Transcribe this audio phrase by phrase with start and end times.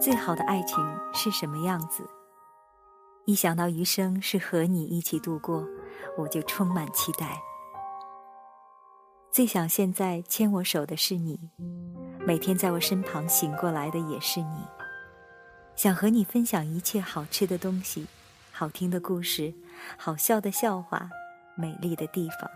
[0.00, 2.02] 最好的爱情是什么样子？
[3.26, 5.62] 一想到余生是和你一起度过，
[6.16, 7.38] 我就充满期待。
[9.30, 11.38] 最想现在牵我手的是你，
[12.26, 14.64] 每天在我身旁醒过来的也是你。
[15.76, 18.06] 想和你分享一切好吃的东西，
[18.52, 19.52] 好听的故事，
[19.98, 21.10] 好笑的笑话，
[21.54, 22.50] 美丽的地方。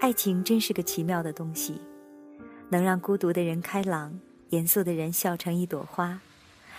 [0.00, 1.80] 爱情真是个奇妙的东西，
[2.68, 4.18] 能让孤独的人开朗，
[4.50, 6.20] 严肃的人笑成一朵花，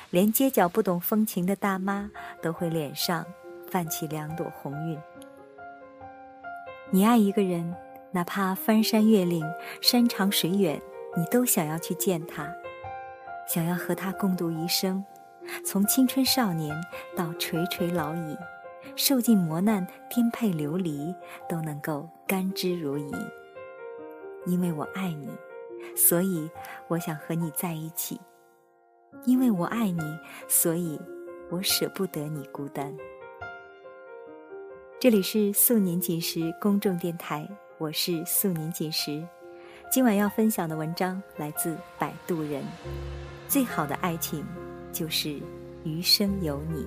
[0.10, 2.10] 连街角不懂风情的大妈
[2.41, 3.26] 都会脸上
[3.70, 4.98] 泛起两朵红晕。
[6.91, 7.76] 你爱一个人。
[8.12, 9.44] 哪怕翻山越岭、
[9.82, 10.82] 山长水远，
[11.18, 12.50] 你都想要去见他，
[13.46, 15.04] 想要和他共度一生，
[15.66, 16.74] 从青春少年
[17.13, 18.38] 到垂垂老矣，
[18.96, 21.13] 受尽磨难、颠沛流离，
[21.50, 23.13] 都能够甘之如饴。
[24.46, 25.27] 因为我爱你，
[25.96, 26.49] 所以
[26.87, 28.15] 我想和你在一起；
[29.26, 30.01] 因为我爱你，
[30.48, 30.99] 所以
[31.49, 32.96] 我舍不得你孤单。
[34.99, 37.48] 这里是素年锦时公众电台。
[37.77, 39.21] 我是素年锦时，
[39.91, 42.63] 今晚要分享的文章来自摆渡人。
[43.48, 44.45] 最好的爱情，
[44.93, 45.38] 就是
[45.84, 46.85] 余生有你。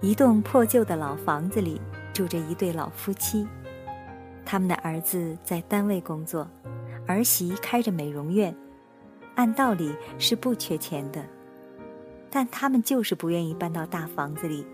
[0.00, 1.80] 一栋破旧的老房子里
[2.12, 3.46] 住着一对老夫妻，
[4.54, 6.48] 他们的儿子在单位工作，
[7.08, 8.54] 儿媳开着美容院，
[9.34, 11.24] 按道理是不缺钱的，
[12.30, 14.64] 但他们就是不愿意搬到大房子里。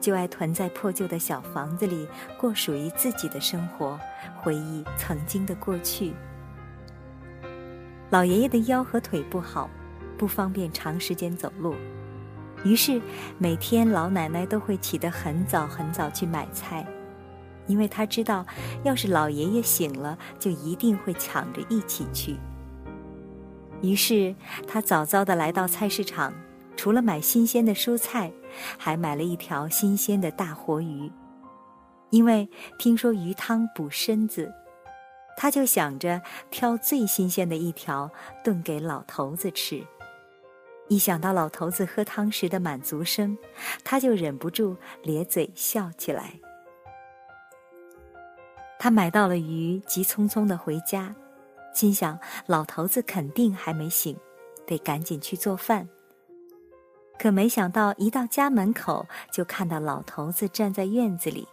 [0.00, 2.08] 就爱囤在破旧的小房子里
[2.40, 4.00] 过属于自己的生活，
[4.42, 6.14] 回忆曾经的过去。
[8.08, 9.68] 老爷爷的腰和腿不好，
[10.16, 11.74] 不方便长时间走路，
[12.64, 13.02] 于是
[13.36, 16.86] 每天老奶奶都会起得很早很早去买菜，
[17.66, 18.46] 因为他知道，
[18.82, 22.36] 要是老爷爷醒了，就一定会抢着一起去。
[23.82, 24.34] 于是
[24.66, 26.32] 他早早的来到菜市场。
[26.76, 28.32] 除了买新鲜的蔬菜，
[28.76, 31.10] 还买了一条新鲜的大活鱼，
[32.10, 32.48] 因为
[32.80, 34.52] 听说鱼汤补身子，
[35.36, 36.20] 他就想着
[36.50, 38.10] 挑最新鲜的一条
[38.42, 39.86] 炖给老头子吃。
[40.88, 43.38] 一想到老头子喝汤时的满足声，
[43.84, 46.40] 他就忍不住咧嘴笑起来。
[48.84, 51.14] 他买到了鱼，急匆匆的回家，
[51.72, 54.14] 心想老头子肯定还没醒，
[54.66, 55.88] 得赶紧去做饭。
[57.18, 61.48] 可没想到，一到家门口，就看到老头子站在院子里。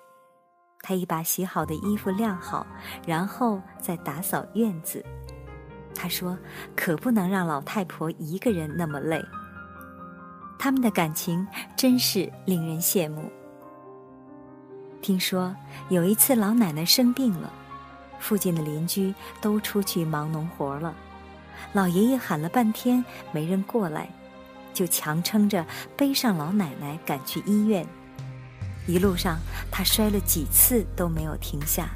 [0.82, 2.68] 他一把洗好的衣服晾好，
[3.08, 5.02] 然后再打扫院子。
[5.96, 6.38] 他说
[6.76, 9.24] ：“可不能让老太婆一个人那么累。”
[10.60, 13.32] 他们的感情真是令人羡慕。
[15.02, 15.56] 听说
[15.90, 17.52] 有一次老奶奶生病了，
[18.20, 20.94] 附近的邻居都出去忙农活了，
[21.74, 24.08] 老爷爷喊了半天没人过来。
[24.74, 25.66] 就强撑着
[25.98, 27.86] 背上老奶奶赶去医院，
[28.88, 29.38] 一路上
[29.70, 31.90] 他摔了几次都没有停下。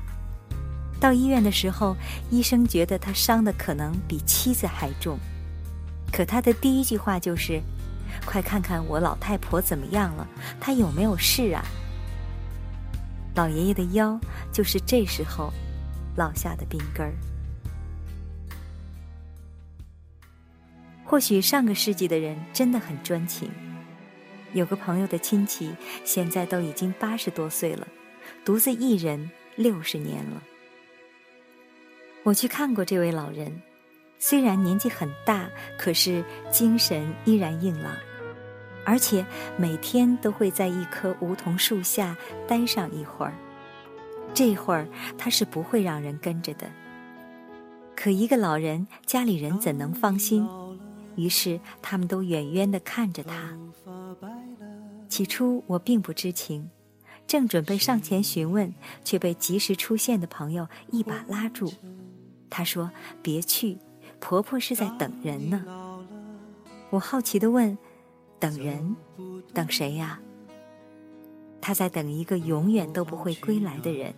[0.99, 1.95] 到医院的时候，
[2.29, 5.17] 医生觉得他伤的可能比妻子还重，
[6.11, 7.61] 可他的第一句话就是
[8.27, 10.27] ：“快看看我老太婆怎么样了，
[10.59, 11.63] 她有没有事啊？”
[13.35, 14.19] 老爷爷的腰
[14.51, 15.51] 就是这时候
[16.15, 17.13] 落下的病根儿。
[21.03, 23.51] 或许上个世纪的人真的很专情。
[24.53, 25.75] 有个朋友的亲戚
[26.05, 27.85] 现在都已经八十多岁了，
[28.45, 30.41] 独自一人六十年了。
[32.23, 33.61] 我去看过这位老人，
[34.17, 37.93] 虽然年纪很大，可是精神依然硬朗，
[38.85, 39.25] 而且
[39.57, 42.15] 每天都会在一棵梧桐树下
[42.47, 43.33] 待上一会儿。
[44.33, 44.87] 这会儿
[45.17, 46.69] 他是不会让人跟着的。
[47.95, 50.47] 可一个老人，家里人怎能放心？
[51.15, 53.57] 于是，他们都远远地看着他。
[55.07, 56.69] 起初，我并不知情，
[57.25, 58.73] 正准备上前询问，
[59.05, 61.71] 却被及时出现的朋友一把拉住。
[62.49, 62.91] 他说
[63.23, 63.77] ：“别去，
[64.19, 65.63] 婆婆是在等人呢。”
[66.91, 67.77] 我好奇地问
[68.39, 68.95] ：“等人？
[69.53, 70.19] 等谁呀？”
[71.61, 74.13] 他在等一个永远都不会归来的人。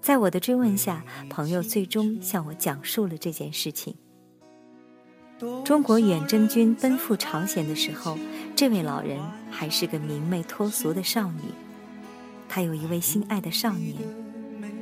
[0.00, 3.96] 在我的追问下，朋友最终向我讲述了这件事情。
[5.64, 8.18] 中国远征军奔赴朝鲜的时候，
[8.54, 9.18] 这位老人
[9.50, 11.40] 还是个明媚脱俗的少女。
[12.48, 13.96] 她有一位心爱的少年，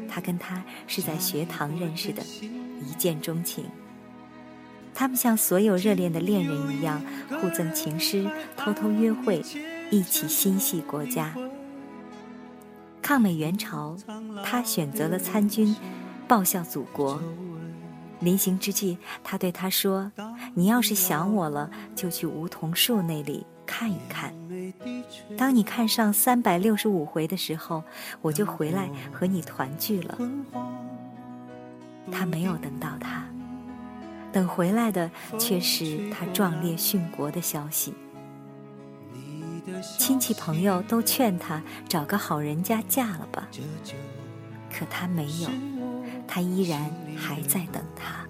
[0.09, 2.23] 他跟他是在学堂认识的，
[2.81, 3.65] 一见钟情。
[4.94, 7.03] 他们像所有热恋的恋人一样，
[7.41, 9.43] 互赠情诗，偷偷约会，
[9.91, 11.35] 一起心系国家。
[13.00, 13.97] 抗美援朝，
[14.44, 15.75] 他选择了参军，
[16.29, 17.21] 报效祖国。
[18.21, 20.12] 临行之际，他对他说
[20.55, 24.33] ：“你要是想我了，就去梧桐树那里看一看。
[25.37, 27.83] 当你看上三百六十五回的时候，
[28.21, 30.17] 我就回来和你团聚了。”
[32.12, 33.25] 他没有等到他，
[34.32, 37.94] 等回来的却是他壮烈殉国的消息。
[39.99, 43.46] 亲戚朋友都劝他找个好人家嫁了吧，
[44.73, 45.49] 可他没有，
[46.26, 48.26] 他依然还在等他。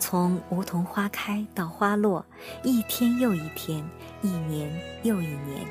[0.00, 2.24] 从梧桐花开到花落，
[2.62, 3.84] 一天又一天，
[4.22, 4.70] 一年
[5.02, 5.66] 又一年。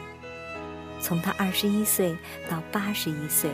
[1.00, 2.16] 从他二十一岁
[2.50, 3.52] 到八十一岁，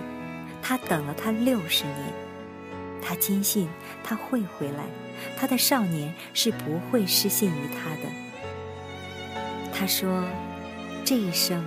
[0.61, 2.13] 他等了他六十年。
[3.03, 3.67] 他坚信
[4.03, 4.85] 他会回来，
[5.37, 8.09] 他的少年是不会失信于他的。
[9.73, 10.23] 他说。
[11.05, 11.61] 这一生，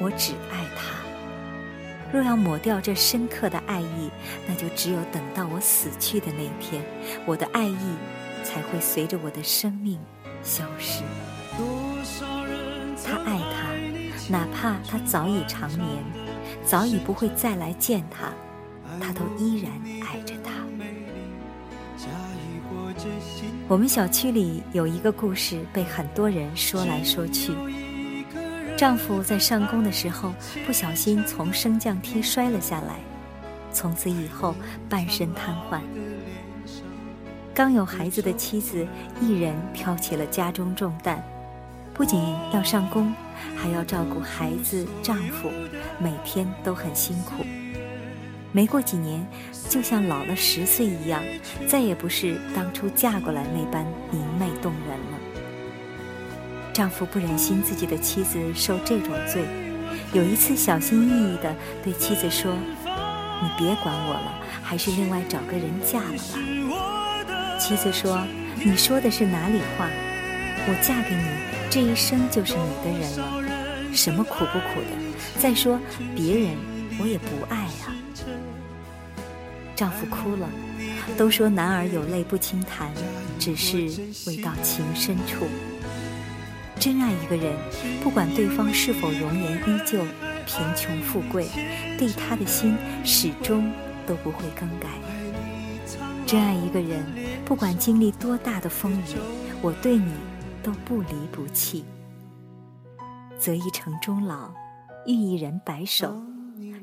[0.00, 0.98] 我只爱他。
[2.12, 4.10] 若要抹掉这深刻的爱意，
[4.48, 6.82] 那就只有等到我死去的那一天，
[7.24, 7.96] 我的爱意
[8.42, 9.96] 才会随着我的生命
[10.42, 11.04] 消失。
[13.04, 13.70] 他爱他，
[14.28, 16.02] 哪怕他早已长眠，
[16.64, 18.32] 早已不会再来见他，
[18.98, 19.70] 他都依然
[23.68, 27.52] 我们小区里有一个故事，被很多人说来说去。
[28.76, 30.32] 丈夫在上工的时候
[30.66, 32.96] 不小心从升降梯摔了下来，
[33.72, 34.54] 从此以后
[34.88, 35.80] 半身瘫痪。
[37.52, 38.86] 刚有孩子的妻子
[39.20, 41.22] 一人挑起了家中重担，
[41.92, 42.18] 不仅
[42.52, 43.12] 要上工，
[43.54, 45.50] 还要照顾孩子、丈夫，
[45.98, 47.44] 每天都很辛苦。
[48.52, 49.24] 没过几年，
[49.68, 51.22] 就像老了十岁一样，
[51.68, 55.18] 再也不是当初嫁过来那般明媚动人了。
[56.72, 59.44] 丈夫不忍心自己的妻子受这种罪，
[60.12, 61.54] 有一次小心翼翼地
[61.84, 62.52] 对妻子说
[63.42, 68.20] ：“你别管我了，还是另外找个人嫁了吧。”妻子说
[68.64, 69.88] ：“你说的是哪里话？
[70.66, 71.22] 我嫁给你，
[71.70, 75.40] 这一生就是你的人了，什么苦不苦的？
[75.40, 75.78] 再说
[76.16, 76.56] 别人，
[76.98, 77.94] 我也不爱啊。”
[79.80, 80.46] 丈夫哭了，
[81.16, 82.92] 都说男儿有泪不轻弹，
[83.38, 83.78] 只是
[84.26, 85.46] 未到情深处。
[86.78, 87.56] 真爱一个人，
[88.02, 90.04] 不管对方是否容颜依旧、
[90.44, 91.46] 贫穷富贵，
[91.98, 93.72] 对他的心始终
[94.06, 94.90] 都不会更改。
[96.26, 97.02] 真爱一个人，
[97.46, 99.16] 不管经历多大的风雨，
[99.62, 100.12] 我对你
[100.62, 101.86] 都不离不弃。
[103.38, 104.50] 择一城终老，
[105.06, 106.22] 遇一人白首，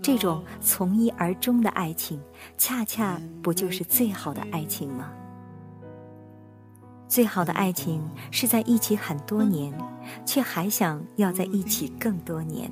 [0.01, 2.21] 这种从一而终的爱情，
[2.57, 5.11] 恰恰不就是最好的爱情吗？
[7.07, 8.01] 最好的爱情
[8.31, 9.73] 是在一起很多年，
[10.25, 12.71] 却还想要在一起更多年。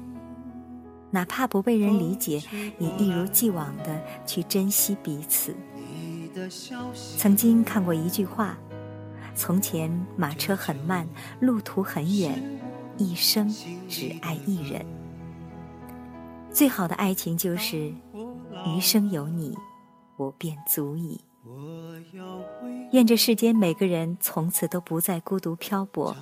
[1.10, 2.42] 哪怕不被人理解，
[2.78, 5.56] 也一如既往的去珍惜彼此。
[7.18, 8.58] 曾经看过一句话：
[9.34, 11.08] 从前马车很慢，
[11.40, 12.38] 路途很远，
[12.98, 13.48] 一生
[13.88, 14.86] 只爱一人。
[16.56, 17.94] 最好的爱情就是
[18.66, 19.54] 余生有你，
[20.16, 21.20] 我便足矣。
[22.94, 26.16] 愿这世间每个人从此都不再孤独漂泊，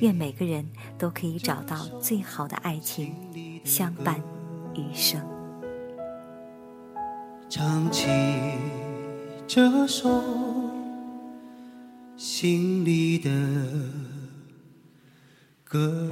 [0.00, 0.66] 愿每个人
[0.96, 3.14] 都可以找到最好的爱情，
[3.62, 4.22] 相伴
[4.74, 5.20] 余生。
[7.50, 8.08] 唱起
[9.46, 10.08] 这首
[12.16, 13.30] 心里的
[15.62, 16.10] 歌。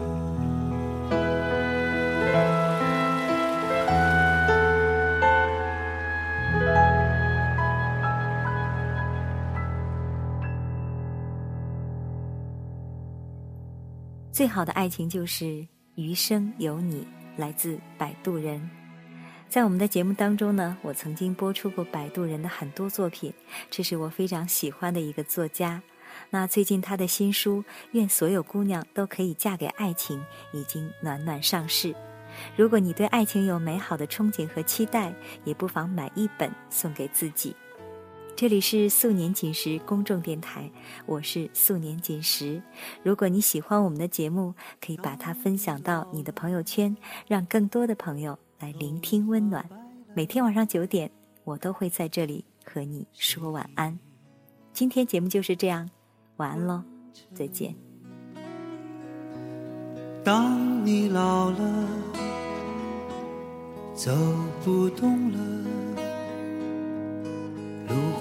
[14.33, 18.67] 最好的爱情就是余生有你，来自摆渡人。
[19.47, 23.31] 在我们的节目当中呢，我曾经播出过摆渡人的很多作品，
[23.71, 25.83] 这是我非常喜欢的一个作家。
[26.31, 30.19] 那最近他的新书《愿所有姑娘都可以嫁给爱情》
[30.59, 31.95] 已经暖暖上市。
[32.57, 35.13] 如果你对爱情有美好的憧憬和期待，
[35.45, 37.55] 也不妨买一本送给自己。
[38.43, 40.69] 这里是素年锦时公众电台，
[41.07, 42.61] 我是素年锦时。
[43.05, 44.53] 如果你喜欢我们的节目，
[44.85, 46.97] 可以把它分享到你的朋友圈，
[47.29, 49.65] 让更多的朋友来聆听温暖。
[50.13, 51.09] 每天晚上九点，
[51.45, 53.97] 我都会在这里和你说晚安。
[54.73, 55.89] 今天节目就是这样，
[56.39, 56.83] 晚安喽，
[57.33, 57.73] 再见。
[60.25, 61.89] 当你老了，
[63.95, 64.11] 走
[64.65, 66.02] 不动了。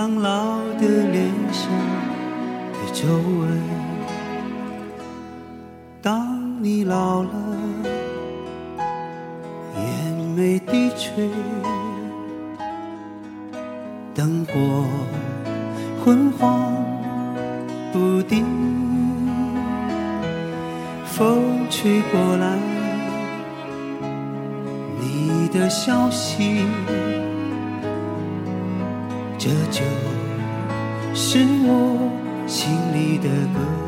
[0.00, 1.68] 苍老的脸上
[2.72, 3.60] 的皱纹。
[6.00, 7.30] 当你老了，
[9.74, 11.28] 眼眉低垂。
[14.14, 14.84] 灯火
[16.04, 16.72] 昏黄
[17.92, 18.46] 不定，
[21.06, 22.56] 风吹过来，
[25.00, 26.64] 你的消息，
[29.38, 29.84] 这就
[31.14, 32.10] 是我
[32.48, 33.87] 心里的歌。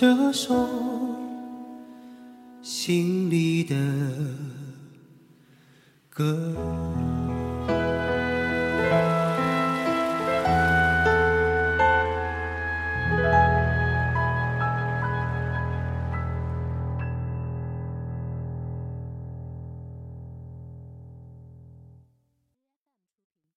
[0.00, 0.54] 这首
[2.62, 3.74] 心里的
[6.08, 7.07] 歌。